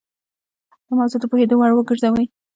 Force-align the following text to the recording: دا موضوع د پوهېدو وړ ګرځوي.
دا 0.85 0.91
موضوع 0.99 1.19
د 1.21 1.25
پوهېدو 1.31 1.55
وړ 1.57 1.71
ګرځوي. 1.89 2.25